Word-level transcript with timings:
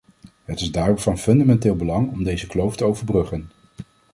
Het 0.45 0.61
is 0.61 0.71
daarom 0.71 0.97
van 0.99 1.17
fundamenteel 1.17 1.75
belang 1.75 2.11
om 2.11 2.23
deze 2.23 2.47
kloof 2.47 2.75
te 2.75 2.83
overbruggen. 2.85 3.51